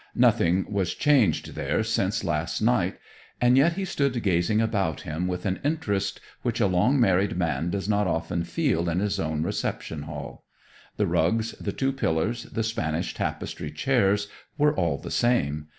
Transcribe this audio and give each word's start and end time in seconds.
Nothing 0.15 0.65
was 0.73 0.95
changed 0.95 1.53
there 1.53 1.83
since 1.83 2.23
last 2.23 2.59
night, 2.59 2.97
and 3.39 3.55
yet 3.55 3.73
he 3.73 3.85
stood 3.85 4.23
gazing 4.23 4.59
about 4.59 5.01
him 5.01 5.27
with 5.27 5.45
an 5.45 5.59
interest 5.63 6.19
which 6.41 6.59
a 6.59 6.65
long 6.65 6.99
married 6.99 7.37
man 7.37 7.69
does 7.69 7.87
not 7.87 8.07
often 8.07 8.43
feel 8.43 8.89
in 8.89 8.97
his 8.99 9.19
own 9.19 9.43
reception 9.43 10.01
hall. 10.01 10.43
The 10.97 11.05
rugs, 11.05 11.51
the 11.59 11.71
two 11.71 11.93
pillars, 11.93 12.45
the 12.45 12.63
Spanish 12.63 13.13
tapestry 13.13 13.69
chairs, 13.69 14.27
were 14.57 14.73
all 14.75 14.97
the 14.97 15.11
same. 15.11 15.67